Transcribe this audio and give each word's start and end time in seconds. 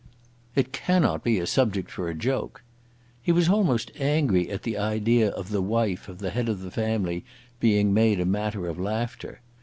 "It 0.55 0.71
cannot 0.73 1.23
be 1.23 1.37
a 1.37 1.45
subject 1.45 1.91
for 1.91 2.09
a 2.09 2.15
joke." 2.15 2.63
He 3.21 3.31
was 3.31 3.49
almost 3.49 3.91
angry 3.99 4.49
at 4.49 4.63
the 4.63 4.75
idea 4.75 5.29
of 5.29 5.49
the 5.49 5.61
wife 5.61 6.09
of 6.09 6.17
the 6.17 6.31
head 6.31 6.49
of 6.49 6.61
the 6.61 6.71
family 6.71 7.23
being 7.59 7.93
made 7.93 8.19
a 8.19 8.25
matter 8.25 8.65
of 8.65 8.79
laughter. 8.79 9.41